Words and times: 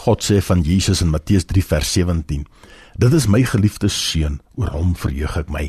God 0.00 0.22
sê 0.24 0.38
van 0.40 0.62
Jesus 0.64 1.02
in 1.04 1.10
Matteus 1.12 1.44
3 1.44 1.62
vers 1.62 1.92
17: 1.92 2.46
Dit 2.96 3.12
is 3.12 3.26
my 3.26 3.42
geliefde 3.44 3.88
seun, 3.88 4.38
oor 4.56 4.72
hom 4.72 4.94
verheug 4.96 5.36
ek 5.36 5.50
my. 5.52 5.66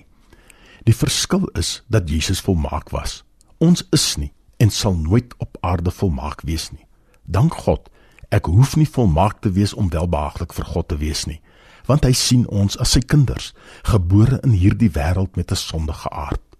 Die 0.87 0.95
verskil 0.95 1.49
is 1.59 1.81
dat 1.91 2.07
Jesus 2.09 2.39
volmaak 2.39 2.93
was. 2.95 3.25
Ons 3.59 3.83
is 3.91 4.15
nie 4.17 4.31
en 4.63 4.71
sal 4.71 4.95
nooit 4.95 5.33
op 5.43 5.57
aarde 5.59 5.91
volmaak 5.91 6.45
wees 6.47 6.69
nie. 6.71 6.85
Dank 7.25 7.57
God, 7.65 7.89
ek 8.31 8.47
hoef 8.47 8.77
nie 8.79 8.87
volmaak 8.87 9.41
te 9.43 9.51
wees 9.51 9.73
om 9.73 9.91
welbehaaglik 9.91 10.55
vir 10.55 10.69
God 10.69 10.87
te 10.93 10.99
wees 11.01 11.25
nie, 11.27 11.41
want 11.89 12.07
hy 12.07 12.13
sien 12.15 12.47
ons 12.47 12.79
as 12.79 12.95
sy 12.95 13.01
kinders, 13.03 13.51
gebore 13.83 14.39
in 14.45 14.55
hierdie 14.55 14.93
wêreld 14.95 15.35
met 15.35 15.51
'n 15.51 15.59
sondige 15.59 16.07
aard 16.09 16.50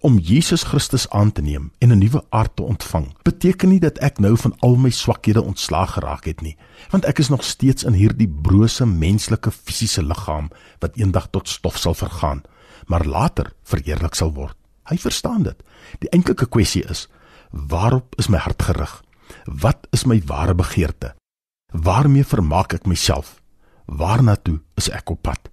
om 0.00 0.18
Jesus 0.18 0.62
Christus 0.62 1.08
aan 1.10 1.32
te 1.32 1.42
neem 1.42 1.72
en 1.78 1.88
'n 1.92 1.98
nuwe 1.98 2.24
aard 2.28 2.56
te 2.56 2.62
ontvang, 2.62 3.14
beteken 3.22 3.68
nie 3.68 3.80
dat 3.80 3.98
ek 3.98 4.18
nou 4.18 4.36
van 4.36 4.54
al 4.58 4.76
my 4.76 4.90
swakhede 4.90 5.42
ontslaag 5.42 5.92
geraak 5.92 6.24
het 6.24 6.40
nie, 6.40 6.56
want 6.90 7.04
ek 7.04 7.18
is 7.18 7.28
nog 7.28 7.44
steeds 7.44 7.84
in 7.84 7.92
hierdie 7.92 8.28
brose 8.28 8.86
menslike 8.86 9.50
fisiese 9.50 10.02
liggaam 10.02 10.50
wat 10.78 10.96
eendag 10.96 11.30
tot 11.30 11.48
stof 11.48 11.76
sal 11.76 11.94
vergaan, 11.94 12.42
maar 12.86 13.06
later 13.06 13.52
verheerlik 13.62 14.14
sal 14.14 14.32
word. 14.32 14.56
Hy 14.84 14.96
verstaan 14.96 15.42
dit. 15.42 15.62
Die 15.98 16.10
enkelike 16.10 16.46
kwessie 16.46 16.84
is: 16.84 17.08
waarop 17.50 18.14
is 18.18 18.28
my 18.28 18.38
hart 18.38 18.62
gerig? 18.62 19.02
Wat 19.44 19.86
is 19.90 20.04
my 20.04 20.22
ware 20.26 20.54
begeerte? 20.54 21.14
Waarmee 21.72 22.24
vermaak 22.24 22.72
ek 22.72 22.86
myself? 22.86 23.40
Waarna 23.86 24.36
toe 24.36 24.60
is 24.76 24.90
ek 24.90 25.10
op 25.10 25.22
pad? 25.22 25.50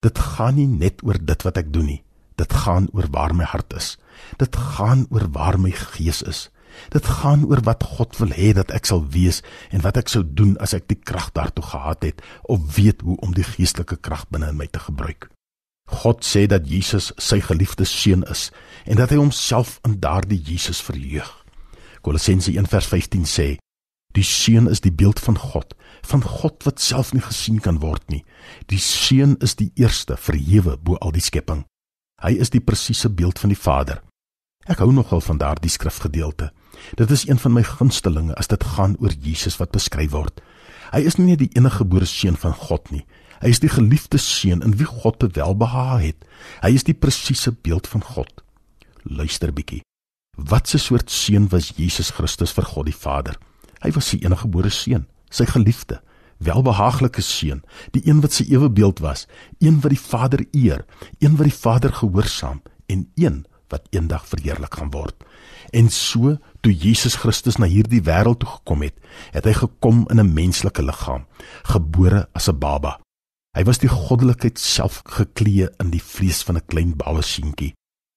Dit 0.00 0.18
gaan 0.18 0.54
nie 0.54 0.66
net 0.66 1.02
oor 1.02 1.18
dit 1.18 1.42
wat 1.42 1.56
ek 1.56 1.72
doen 1.72 1.86
nie. 1.86 2.02
Dit 2.38 2.54
gaan 2.64 2.86
oor 2.94 3.08
waar 3.10 3.34
my 3.34 3.44
hart 3.44 3.74
is. 3.74 3.96
Dit 4.38 4.56
gaan 4.56 5.06
oor 5.10 5.26
waar 5.34 5.58
my 5.60 5.72
gees 5.74 6.22
is. 6.22 6.48
Dit 6.94 7.06
gaan 7.06 7.44
oor 7.48 7.60
wat 7.66 7.82
God 7.82 8.16
wil 8.20 8.30
hê 8.36 8.52
dat 8.54 8.70
ek 8.70 8.86
sal 8.86 9.02
wees 9.14 9.40
en 9.74 9.82
wat 9.82 9.98
ek 9.98 10.12
sou 10.12 10.22
doen 10.22 10.54
as 10.62 10.76
ek 10.76 10.86
die 10.90 10.98
krag 10.98 11.32
daartoe 11.34 11.64
gehad 11.64 12.06
het 12.06 12.22
of 12.46 12.76
weet 12.76 13.02
hoe 13.02 13.18
om 13.24 13.34
die 13.34 13.46
geestelike 13.46 13.98
krag 13.98 14.28
binne 14.30 14.52
in 14.52 14.60
my 14.60 14.68
te 14.70 14.82
gebruik. 14.86 15.30
God 15.88 16.24
sê 16.24 16.44
dat 16.46 16.68
Jesus 16.68 17.12
sy 17.16 17.40
geliefde 17.40 17.88
seun 17.88 18.22
is 18.30 18.50
en 18.84 19.00
dat 19.00 19.10
hy 19.10 19.18
homself 19.18 19.78
in 19.88 19.96
daardie 20.00 20.40
Jesus 20.40 20.82
verheug. 20.84 21.30
Kolossense 22.04 22.52
1:15 22.52 23.24
sê: 23.26 23.56
Die 24.14 24.24
seun 24.24 24.68
is 24.68 24.80
die 24.80 24.92
beeld 24.92 25.20
van 25.20 25.38
God, 25.38 25.74
van 26.02 26.22
God 26.22 26.64
wat 26.64 26.80
self 26.80 27.12
nie 27.12 27.24
gesien 27.24 27.60
kan 27.60 27.80
word 27.80 28.04
nie. 28.08 28.24
Die 28.68 28.78
seun 28.78 29.36
is 29.44 29.56
die 29.56 29.72
eerste 29.76 30.16
verhewe 30.16 30.76
bo 30.76 30.96
al 31.00 31.12
die 31.12 31.24
skepping. 31.24 31.64
Hy 32.18 32.34
is 32.42 32.50
die 32.50 32.62
presiese 32.62 33.10
beeld 33.14 33.38
van 33.38 33.52
die 33.52 33.58
Vader. 33.58 34.00
Ek 34.66 34.80
hou 34.82 34.90
nogal 34.92 35.22
van 35.22 35.38
daardie 35.38 35.70
skrifgedeelte. 35.70 36.50
Dit 36.98 37.10
is 37.14 37.24
een 37.28 37.38
van 37.38 37.54
my 37.54 37.62
gunstelinge 37.62 38.34
as 38.34 38.50
dit 38.50 38.64
gaan 38.74 38.96
oor 38.98 39.14
Jesus 39.14 39.58
wat 39.62 39.70
beskryf 39.70 40.10
word. 40.10 40.42
Hy 40.90 41.04
is 41.06 41.18
nie 41.18 41.28
net 41.30 41.44
die 41.44 41.52
enige 41.54 41.84
gebore 41.84 42.08
seun 42.10 42.36
van 42.36 42.56
God 42.58 42.90
nie. 42.90 43.04
Hy 43.38 43.52
is 43.54 43.62
die 43.62 43.70
geliefde 43.70 44.18
seun 44.18 44.64
in 44.66 44.74
wie 44.80 44.88
God 44.88 45.20
te 45.22 45.30
welbehaag 45.30 46.02
het. 46.08 46.26
Hy 46.64 46.72
is 46.74 46.86
die 46.88 46.96
presiese 46.96 47.52
beeld 47.54 47.86
van 47.86 48.02
God. 48.02 48.42
Luister 49.06 49.54
bietjie. 49.54 49.84
Wat 50.34 50.74
'n 50.74 50.78
soort 50.78 51.10
seun 51.10 51.48
was 51.50 51.72
Jesus 51.76 52.10
Christus 52.10 52.52
vir 52.52 52.64
God 52.64 52.86
die 52.86 52.98
Vader? 52.98 53.38
Hy 53.82 53.90
was 53.94 54.08
sy 54.08 54.18
enige 54.22 54.42
gebore 54.42 54.70
seun, 54.70 55.06
sy 55.30 55.44
geliefde 55.46 56.02
welbehaaglike 56.38 57.22
seun, 57.22 57.62
die 57.90 58.02
een 58.06 58.20
wat 58.20 58.32
sy 58.32 58.46
ewebeeld 58.52 59.02
was, 59.04 59.26
een 59.58 59.80
wat 59.82 59.94
die 59.94 60.00
Vader 60.00 60.44
eer, 60.52 60.84
een 61.18 61.36
wat 61.36 61.50
die 61.50 61.60
Vader 61.60 61.92
gehoorsaam 61.92 62.62
en 62.86 63.10
een 63.14 63.44
wat 63.68 63.88
eendag 63.90 64.24
verheerlik 64.26 64.78
gaan 64.78 64.90
word. 64.90 65.24
En 65.76 65.90
so 65.92 66.36
toe 66.64 66.72
Jesus 66.72 67.18
Christus 67.20 67.58
na 67.60 67.68
hierdie 67.68 68.00
wêreld 68.06 68.40
toe 68.40 68.48
gekom 68.48 68.86
het, 68.86 68.96
het 69.34 69.44
hy 69.44 69.52
gekom 69.52 70.06
in 70.08 70.20
'n 70.20 70.32
menslike 70.34 70.82
liggaam, 70.82 71.26
gebore 71.64 72.28
as 72.32 72.48
'n 72.48 72.58
baba. 72.58 72.98
Hy 73.56 73.64
was 73.64 73.78
die 73.78 73.88
goddelikheid 73.88 74.58
self 74.58 75.02
geklee 75.04 75.68
in 75.80 75.90
die 75.90 76.02
vlees 76.02 76.42
van 76.42 76.56
'n 76.56 76.66
klein 76.66 76.96
baba 76.96 77.22
seentjie. 77.22 77.74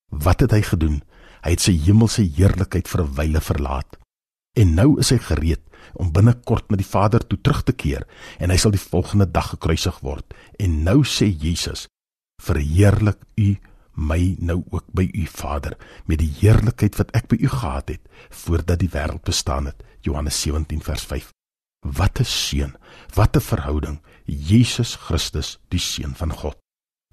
Wat 0.10 0.40
het 0.40 0.52
hy 0.52 0.62
gedoen? 0.62 1.02
Hy 1.42 1.50
het 1.50 1.62
sy 1.62 1.74
hemelse 1.74 2.22
heerlikheid 2.22 2.88
vir 2.88 3.02
'n 3.02 3.16
wyle 3.16 3.42
verlaat. 3.42 4.01
En 4.60 4.74
nou 4.76 5.00
is 5.00 5.12
hy 5.14 5.20
gereed 5.24 5.62
om 5.94 6.12
binnekort 6.12 6.70
na 6.70 6.78
die 6.80 6.88
Vader 6.88 7.24
toe 7.28 7.40
terug 7.40 7.64
te 7.64 7.74
keer 7.74 8.04
en 8.40 8.52
hy 8.52 8.58
sal 8.60 8.74
die 8.76 8.82
volgende 8.82 9.28
dag 9.32 9.54
gekruisig 9.56 10.00
word. 10.04 10.34
En 10.60 10.84
nou 10.84 11.02
sê 11.08 11.30
Jesus: 11.32 11.88
"Verheerlik 12.44 13.20
U 13.40 13.56
my 13.96 14.36
nou 14.40 14.64
ook 14.72 14.86
by 14.94 15.08
U 15.14 15.26
Vader 15.28 15.78
met 16.06 16.20
die 16.20 16.32
heerlikheid 16.42 16.98
wat 17.00 17.12
ek 17.16 17.28
by 17.28 17.38
U 17.40 17.48
gehad 17.48 17.90
het 17.90 18.02
voordat 18.30 18.80
die 18.80 18.92
wêreld 18.92 19.24
bestaan 19.24 19.66
het." 19.66 19.84
Johannes 20.02 20.42
17 20.42 20.82
vers 20.82 21.04
5. 21.04 21.32
Wat 21.80 22.20
'n 22.20 22.26
seën, 22.26 22.76
wat 23.14 23.36
'n 23.36 23.42
verhouding. 23.42 24.02
Jesus 24.26 24.96
Christus, 24.96 25.60
die 25.70 25.80
seun 25.80 26.16
van 26.16 26.32
God. 26.32 26.58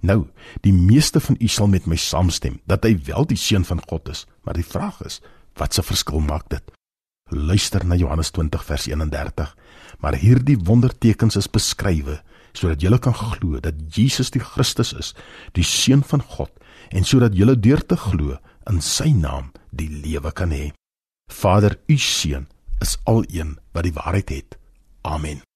Nou, 0.01 0.27
die 0.61 0.73
meeste 0.73 1.21
van 1.21 1.37
u 1.41 1.49
sal 1.49 1.67
met 1.67 1.87
my 1.87 1.97
saamstem 1.97 2.61
dat 2.67 2.85
hy 2.85 2.99
wel 3.05 3.27
die 3.27 3.37
seun 3.37 3.65
van 3.65 3.83
God 3.89 4.09
is, 4.09 4.27
maar 4.43 4.55
die 4.55 4.67
vraag 4.67 5.01
is, 5.05 5.21
wat 5.55 5.75
se 5.75 5.83
verskil 5.83 6.21
maak 6.21 6.49
dit? 6.49 6.63
Luister 7.31 7.85
na 7.87 7.97
Johannes 7.97 8.31
20 8.31 8.65
vers 8.65 8.87
31. 8.87 9.55
Maar 9.99 10.19
hierdie 10.21 10.59
wondertekens 10.59 11.37
is 11.37 11.51
beskrywe 11.51 12.21
sodat 12.59 12.83
julle 12.83 12.99
kan 12.99 13.15
glo 13.15 13.61
dat 13.63 13.77
Jesus 13.95 14.33
die 14.35 14.43
Christus 14.43 14.91
is, 14.97 15.13
die 15.55 15.63
seun 15.63 16.03
van 16.03 16.25
God, 16.25 16.51
en 16.91 17.07
sodat 17.07 17.37
julle 17.39 17.55
deur 17.55 17.85
te 17.87 17.95
glo 17.95 18.39
in 18.71 18.81
sy 18.83 19.13
naam 19.15 19.53
die 19.71 19.89
lewe 19.89 20.33
kan 20.35 20.51
hê. 20.51 20.73
Vader, 21.31 21.79
u 21.87 21.99
seun 22.01 22.49
is 22.83 22.97
al 23.05 23.23
een 23.29 23.59
wat 23.77 23.87
die 23.87 23.95
waarheid 23.95 24.33
het. 24.35 24.59
Amen. 25.07 25.48